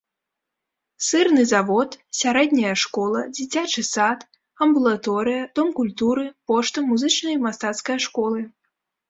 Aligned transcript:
Сырны 1.07 1.43
завод, 1.49 1.89
сярэдняя 2.19 2.71
школа, 2.83 3.21
дзіцячы 3.35 3.83
сад, 3.91 4.25
амбулаторыя, 4.67 5.43
дом 5.61 5.69
культуры, 5.83 6.25
пошта, 6.51 6.77
музычная 6.91 7.33
і 7.37 7.43
мастацкая 7.47 7.99
школы. 8.09 8.39